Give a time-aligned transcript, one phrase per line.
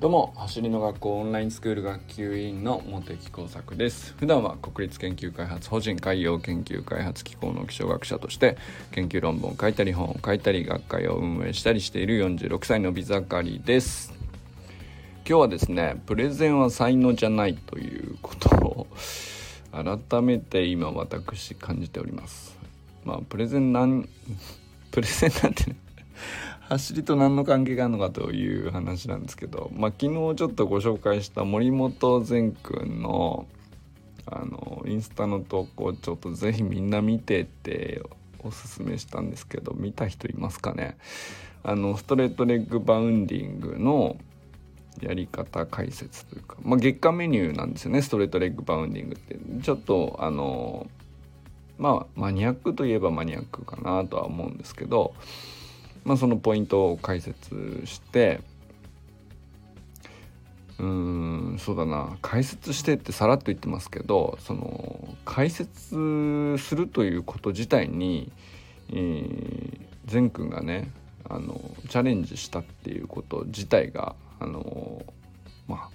[0.00, 4.14] どうも走りの学校オンラインスクール学級委員の茂木耕作です。
[4.18, 8.56] 普段は国立研究開発法人海洋研究開発機構の気象学者として
[8.92, 14.14] 研究論文を書いたり本を書いたり学会を運営したりしている46歳のビザカリです。
[15.28, 18.86] 今日はですねプレゼンは才能じゃないということを
[19.70, 22.56] 改めて今私感じております。
[23.04, 24.08] まあプレゼンなん
[24.92, 25.76] プレゼンなんてね
[26.70, 33.46] 走りと何の関係があるのかという話なんですけど、まあ、昨日ちょっとご紹介した森本善くんの
[34.26, 38.00] あのインスタの投稿ちょっとぜひみんな見てって
[38.38, 40.96] おすすめしたんですけど見た人いますかね？
[41.64, 44.16] あのストレートレッグバウンディングの
[45.00, 49.36] やり方解説というか、まあ、月間メニューなんですよねストレートレッグバウンディングって。
[49.62, 50.86] ちょっとあの
[51.78, 55.14] まあマニアックといえばマニアックかなとは思うんですけど
[56.04, 58.40] まあ、そのポイントを解説して
[60.78, 60.86] うー
[61.54, 62.16] んそうだな。
[62.22, 68.32] 解説してってさらっと言ってますけどその解説するということ自体に、
[68.90, 70.90] えー、善くんがね
[71.28, 75.04] あのチャレンジしたっていうこと自体があの
[75.68, 75.88] まあ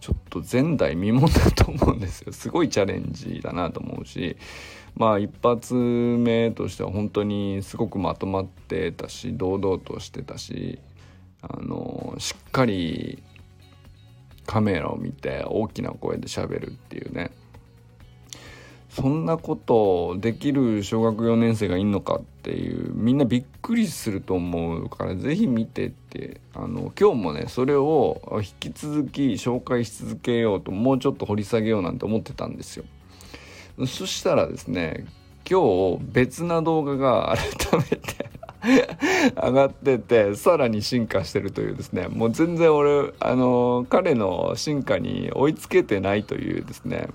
[0.00, 2.32] ちょっと前代未聞だと思うんですよ。
[2.32, 4.36] すごいチャレンジだなと思うし
[4.94, 10.78] まあ一発目としては本当にすごくまとまってたし堂々としてたし
[11.40, 13.22] あのしっかり
[14.46, 17.30] カメラを見て大きな声で喋るっていうね
[18.90, 32.84] そんなことできる小学4年生がいんのかっていうみんなびっくりすると思うから是非見てってあの今日もねそれを引き続き紹介し続けようともうちょっと掘り下げようなんて思ってたんですよ。
[33.86, 35.06] そしたらですね
[35.48, 37.36] 今日別な動画が
[37.70, 38.30] 改めて
[39.34, 47.08] 上がっててさらに進化してるというですねもう全然俺あの彼の進化に追いつけてないというですね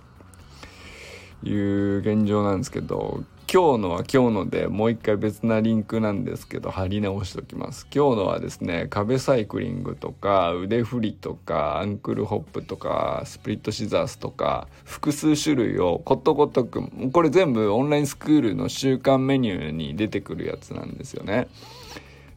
[1.44, 7.88] いう現状なんですけど今日のは今日のでもう一回別なリンクなんですけど貼り直しておきます。
[7.96, 21.48] 今日のはですね壁サイクリングとか腕振りとかアンクルホップとかスプリットシザースとか複数種類をことごとくこれ全部オンラインスクールの週間メニューに出てくるやつなんですよね。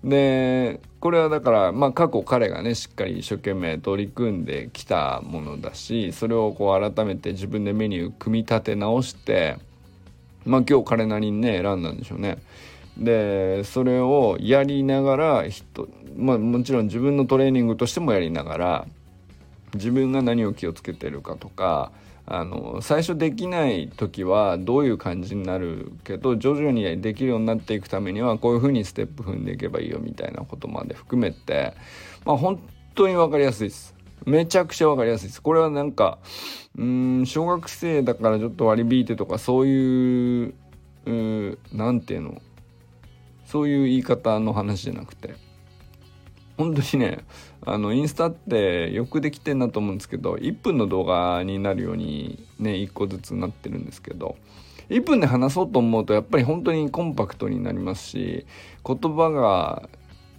[0.05, 9.59] でこれはだからまあ過去彼がねしっかり一生懸命取り組んできたものだしそれをこう改めて自分でメニュー組み立て直して
[10.45, 12.39] まあ今日彼なりにね選んだんでしょうね。
[12.97, 18.87] でそれをやりながら人、まあ、もちろん自分のトレーニングとしてもやりながら
[19.75, 21.93] 自分が何を気をつけてるかとか
[22.27, 31.75] あの最初できない時はどういう感じになるけど徐々にできるようになっていくためにはこういうふうにステップ踏んでいけばいいよみたいなことまで含めて
[32.25, 32.61] まあ本
[32.95, 34.00] 当に分かりやすいです。
[34.27, 35.43] めちゃくちゃ分かりやすいです。
[35.43, 36.19] これはなんか
[36.77, 40.55] うん小学生だからちょっと割り引いてとかそういう
[41.73, 42.41] 何ていうの
[43.47, 45.35] そういう言い方の話じゃなくて
[46.57, 47.25] 本当にね
[47.67, 54.37] あのインスタってよくできてんなと思うんですけど1分の動画になるようにね1個ずつなってるんですけど
[54.89, 58.47] 1分で話そうと思うとやっぱり本当にコンパクトになりますし
[58.85, 59.89] 言葉が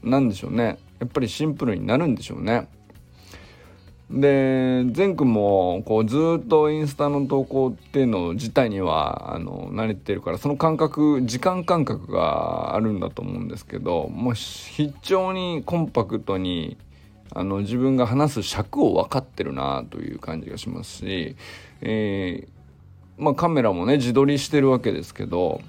[0.03, 2.67] 何でしょうねやっぱりシンプルになるんでしょうね。
[4.11, 16.77] で善くんもこうずっとインスタの投稿っていうの自体にはあの慣れてるからその感覚時間感覚があるんだと思うんですけどもう非常にコンパクトに
[17.33, 21.37] あの自分が話す尺を分かってるなという感じがしますし、
[21.79, 25.61] えー、まあ、カメラもね自撮りしてるわけですけど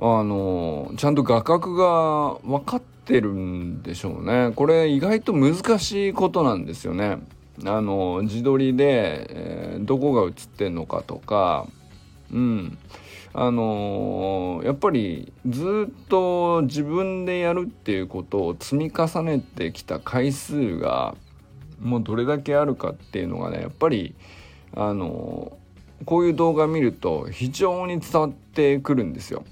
[0.00, 4.52] あのちゃんと画角が分かっててるんでしょうね。
[4.54, 7.18] これ意外と難しいことなんですよね。
[7.64, 11.66] あの自撮りで、えー、どこが映ってんのかとか。
[12.32, 12.78] うん。
[13.34, 21.14] あのー、やっぱりずっと自分でやるっていうことを積み重ねてきた回数が
[21.80, 24.14] もうどれだけあるかっていうのがねやっぱり
[24.74, 29.44] あのー、こういう動画見ると非常に伝わってくるんですよ。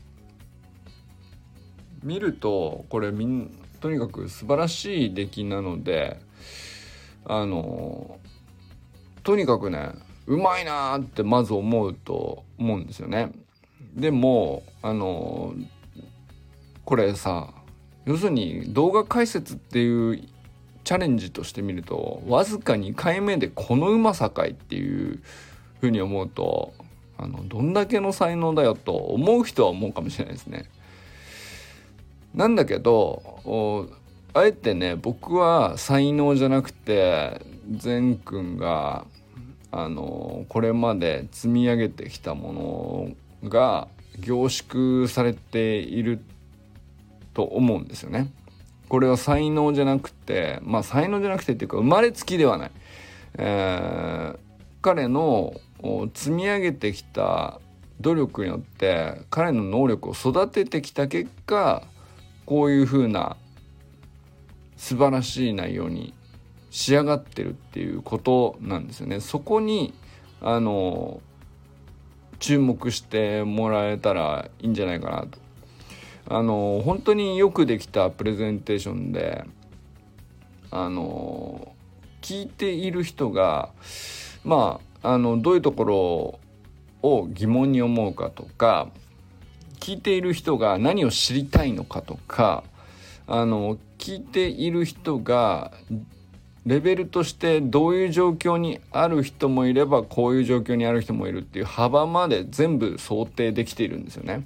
[2.02, 3.50] 見るとこれみん
[3.80, 6.18] とにかく素晴らしい出来なので
[7.24, 8.18] あの
[9.22, 9.92] とにかくね
[10.26, 13.32] うまいなってまず思うと思うんですよね。
[13.94, 15.54] でもあの
[16.84, 17.52] これさ
[18.06, 20.28] 要するに動画解説っていう
[20.84, 25.20] チャレンジとしてみるとわずか2回目でこのうまさかいっていう
[25.80, 26.72] ふうに思うと
[27.18, 30.70] あのどんだけの才能だよと思う人は思うかもしれないですね。
[32.34, 33.90] なんだけど
[34.32, 37.40] あえてね僕は才能じゃなくて
[37.70, 39.04] 善くんが
[39.72, 43.88] あのこれまで積み上げてきたものが
[44.18, 46.20] 凝縮されている
[47.34, 48.30] と思うんですよね。
[48.88, 52.70] これは才能じゃなくてまあ才能じゃなくてっていうか生まれつきではない。
[53.38, 54.38] えー、
[54.82, 55.54] 彼の
[56.14, 57.60] 積み上げてきた
[58.00, 61.84] 努力によって彼の能力を育ててきた結果
[62.50, 63.36] こういう風な
[64.76, 66.14] 素晴らしい内容に
[66.72, 69.20] 仕上がってるっていうことなんですよね。
[69.20, 69.94] そこに
[70.40, 71.22] あの
[72.40, 75.38] 注目してもらえたらいいんじゃないかなと。
[76.26, 79.44] あの本当によくできたプレゼンテーションで
[80.72, 81.72] あの
[82.20, 83.68] 聞いている人が
[84.42, 86.40] まああのどういうところ
[87.08, 88.88] を疑問に思うかとか
[89.80, 92.62] 聞いている人が何を知りたいのかとか
[93.26, 95.72] あの聞いている人が
[96.66, 104.44] レベルとしてどういう状況にある人もいればこういう状況にある人もいるっていう幅まで全部想定できているんですよね。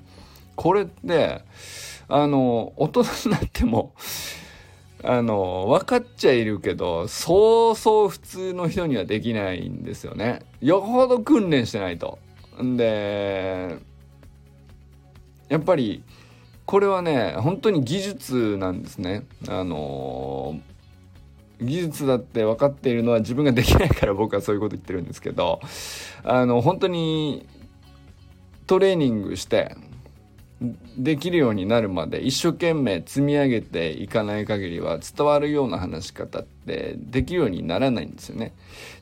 [0.55, 1.43] これって
[2.09, 3.93] あの大人になっても
[5.03, 10.43] あの分かっちゃいるけどそうそう普通の人にはできないんですよね。
[10.61, 12.19] よほど訓練してないと。
[12.63, 13.77] んで
[15.49, 16.03] やっぱり
[16.67, 19.25] これはね本当に技術なんですね。
[19.49, 20.61] あの
[21.61, 25.61] 技術だって分かっているのは自分ができないから僕はそういうこと言ってるんですけど
[26.25, 27.47] あの本当に
[28.67, 29.77] トレーニングして
[30.97, 38.53] できるようになるまで一生懸命積み上げていかない限りは伝わるような話し方ってできるようにならないんですよね。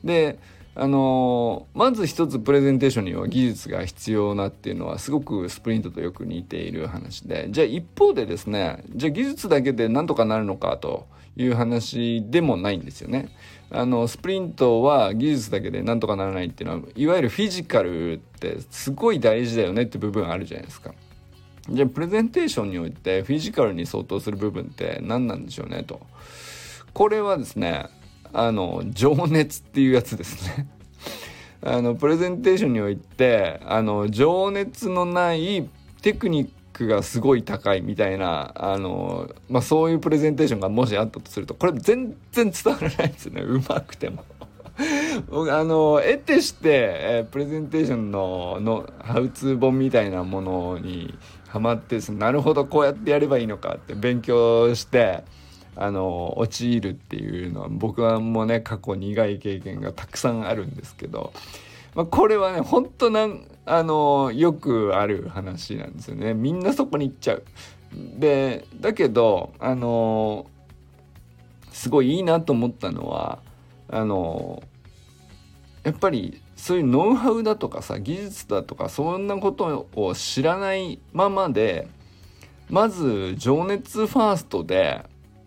[0.03, 0.37] で
[0.75, 13.29] あのまず一つプレゼンテーションには技術が必要なっていうのはすごくスプリントとよく似ている話でじゃあ一方でですねじゃあ技術だけでなんとかなるのかという話でもないんですよね。
[13.71, 20.93] あのスプリントは技術だけでなんとかならないっていうのはいわゆるフィジカルってすごい大事だよねって部分あるじゃないですか。
[21.69, 26.01] じゃあプレゼンテーションにおいてフィジカルに相当する部分って何なんでしょうねと。
[26.93, 27.87] これはですね
[28.33, 30.67] あの情熱っていうやつですね
[31.63, 35.69] あのプレゼンテーションにおいてあの情熱のない
[36.01, 44.25] テクニックがすごい高いみたいなあの、まあ、そういうプレゼンテーションがもしあったとするとこれ全然伝わらないですよねうまくても。
[45.29, 51.13] 僕あの得てして、えー、プレゼンテーションののハウツー本みたいなものに
[51.47, 55.23] ハマってなるほどこうやってやればいいのかって勉強して
[55.75, 61.33] あの陥るっていうのは僕はもうね過去苦い経験がたくさんあるんですけど、
[61.95, 67.43] まあ、これはね本当なんあのよくある話なんですよねみんなそこに行っちゃう。
[68.19, 70.47] でだけどあの
[71.71, 73.39] すごいいいなと思ったのは
[73.89, 74.63] あの
[75.83, 81.87] やっぱりそういうノウハウだとかさ技術だとかそんなことを知らないままで
[82.69, 85.05] まず情熱ファーストで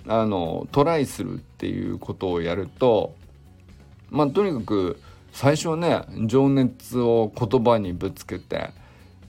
[0.09, 3.15] あのトライするっていうことをやると
[4.11, 5.01] まあとにかく
[5.33, 8.71] 最初はね情熱を言葉にぶつけて、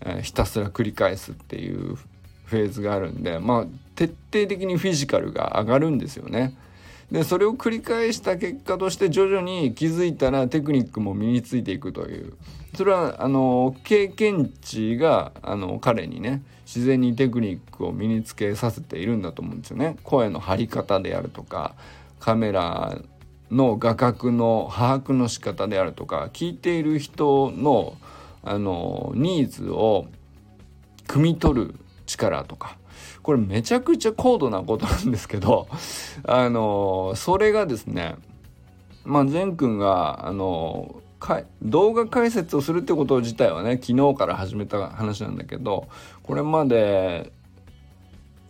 [0.01, 1.95] えー、ひたすら繰り返すっていう
[2.45, 3.65] フェーズがあるんでまあ
[3.95, 6.55] 徹底的にフィジカルが上がるんですよね。
[7.11, 12.33] でそれを繰り返した結果として徐々に気づいたらテクニックも身についていくという
[12.75, 19.95] それはあの経験値があの彼にね自然にテクニックを身につけさせているんだと思うんですよね。
[20.03, 21.75] 声の張り方であるとか
[22.19, 22.99] カメラ
[23.49, 27.95] の画角の把握の仕方であるとか聞いている人の
[28.43, 30.07] あのニーズを
[31.07, 32.77] 汲み取る力とか
[33.23, 35.67] これめちゃくちゃ高度なことなんですけど
[36.27, 38.15] あのそれがですね
[39.05, 41.01] まあ善くんがあの
[41.61, 45.87] 動画解説をするってこと自体はね昨日から始めた話なんだけど
[46.23, 47.31] これまで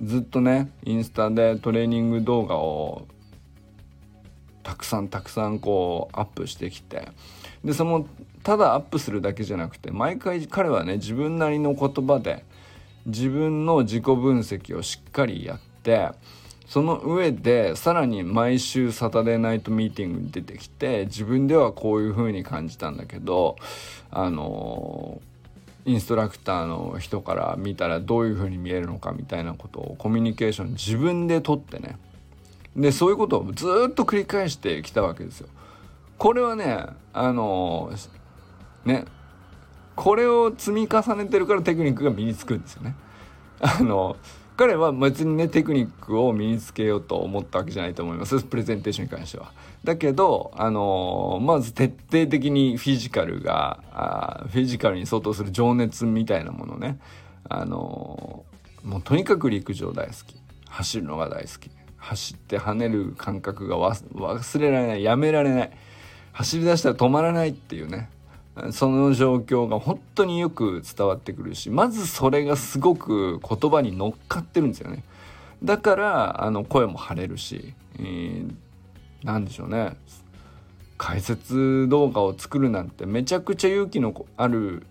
[0.03, 3.07] ずっとねインスタでトレーニング動画を
[4.63, 7.07] たくさんたくさんこうアップしてきて
[7.63, 8.05] でその
[8.43, 12.45] ただアップするだけじゃなくて毎回彼はね自分なりの言葉で
[13.07, 16.11] 自分の自己分析をしっかりやって
[16.67, 23.55] その上でさらに毎週サタデーナイトミーティングに出てきて自分ではこういう風に感じたんだけど
[24.11, 25.21] あの
[25.85, 31.97] インストラクターの人から見たらどういう風に見えるのかみたいなことをコミュニケーション自分でとってね
[32.75, 35.47] でそういうことをずっと繰り返してきたわけですよ。
[36.17, 37.91] これはねあの
[38.85, 39.05] ね
[39.97, 42.95] これを積み重ねてるからテクニックが身につくんですよね。
[43.59, 44.15] あの
[44.55, 48.41] 彼は別にねテクニックを身につけようと思ったわけじゃないと思います。
[48.43, 49.51] プレゼンテーションに関しては。
[49.83, 56.99] だけど、あの、まず徹底的にフィジカルがあフィジカルに相当する情熱みたいなものね、
[57.49, 58.45] あの、
[58.83, 60.35] もうとにかく陸上大好き。
[60.69, 61.71] 走るのが大好き。
[61.97, 65.03] 走って跳ねる感覚が忘れられない。
[65.03, 65.71] やめられない。
[66.33, 68.09] 走り出したら止まらないっていうね。
[68.71, 75.03] その状況が本当によく伝わってくるしまずそれがすごく言葉に乗っかってるんですよね。
[75.63, 78.53] だからあの声も張れるし、えー、
[79.23, 79.95] 何でしょうね。
[80.97, 84.83] 解説動画を作るなんてめちゃくちゃ勇気のある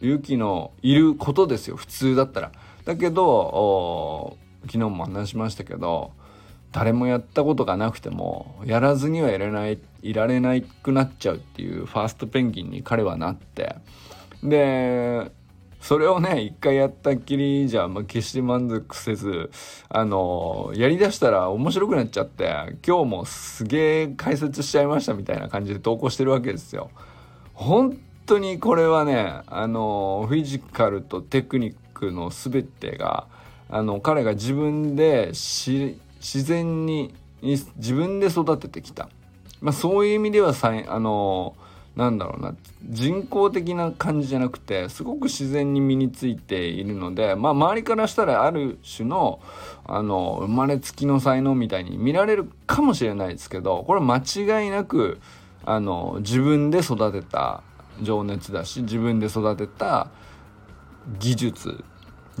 [0.00, 1.76] 勇気のいることですよ。
[1.76, 2.52] 普通だったら。
[2.84, 6.12] だけど昨日も話しましたけど
[6.72, 13.76] 誰もやったことがなくてもやらずにはいらないいられなくなっちゃうっていうファーストペンギンに彼はなって
[14.42, 15.30] で
[15.80, 19.50] それをね一回やったっきりじゃ、まあ、決して満足せず
[19.88, 26.90] あのやりだしたら面白くなっちゃって今日もすげえ解説しちゃいましたみたいな感じで投稿してるわけですよ。
[27.54, 33.26] 本当にこれはねあのフィジカルとテクニックの全てが
[33.70, 35.32] あの彼が自分で
[36.20, 39.08] 自然に自分で育ててきた、
[39.60, 41.56] まあ、そういう意味ではさあの
[41.96, 42.54] なんだろうな。
[42.84, 49.40] 人工的な感じじゃなくてすごく自然に身についているので、まあ、周りからしたらある種の
[49.84, 55.18] あの生まれつきの才能みたいに見られるかもしれないですけどこれ間違いなく
[55.64, 57.62] あの自分で育てた
[58.00, 60.08] 情熱だし自分で育てた
[61.18, 61.84] 技術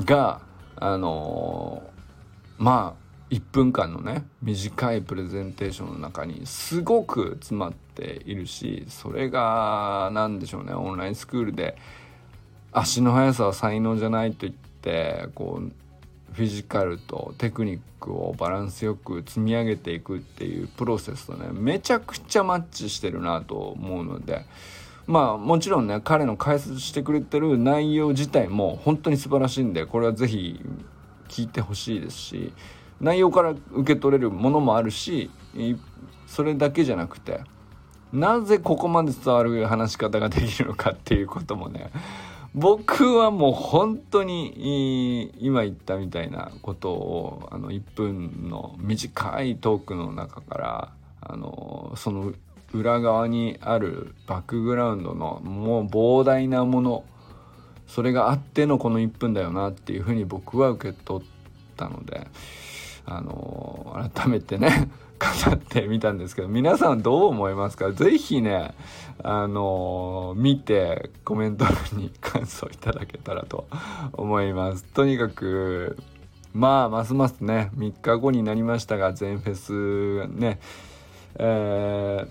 [0.04, 0.40] が
[0.76, 1.82] あの
[2.58, 11.76] まあ1分間のね短いプレゼンテーションの中にすごく詰まっているしそれが何でしょうねオンラインスクールで
[12.72, 15.72] 足の速さは才能じゃないと言ってこう
[16.32, 24.44] フィジカルとテクニックをバランスよく積み上げていくっていうプロセスとねめちゃくちゃマッチしてるなと思うので
[25.06, 30.60] まあもちろんね彼の解説してくれてる内容自体も本当に素晴らしいんでこれは是非
[31.28, 32.52] 聞いてほしいですし
[33.00, 35.30] 内容から受け取れるものもあるし
[36.26, 37.40] それだけじゃなくて
[38.12, 41.90] なぜここまで伝わる話し方ができるのかっていうこともね
[42.54, 52.32] 僕はもう本当に今言ったみたいなことをあの1分の短いトークの中からあのその
[52.72, 57.04] 裏側にあるバックグラウンドのもう膨大なもの
[57.86, 61.26] それがあってのこの1分だよなっていうふうに僕は受け取っ
[61.76, 62.26] たので
[63.10, 67.90] あの改めてね 語ってみたんですけど皆さんどう思いますか？
[67.92, 68.74] 是非ね
[69.24, 73.66] あの見てコメント欄に感想いただけたらと
[74.12, 74.84] 思います。
[74.84, 75.96] とにかく
[76.52, 80.60] まあますますね3日後になりましたが全フェスね
[81.40, 82.26] え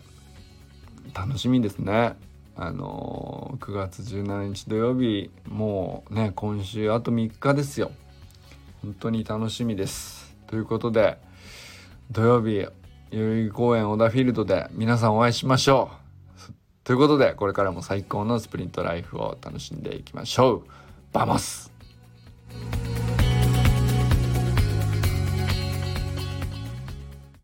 [1.13, 2.15] ー、楽しみですね。
[2.55, 7.91] あの9月17日土曜日もうね今週あと3日ですよ。
[8.83, 10.26] 本当に楽しみです。
[10.47, 11.17] ということで
[12.11, 12.65] 土曜日
[13.11, 16.07] 代々木公園小田フィールドで皆さんお会いしましょう。
[16.83, 20.63] ということでこれからも最高のスプリントライフを楽しんでいきましょう。
[21.11, 21.76] バモス。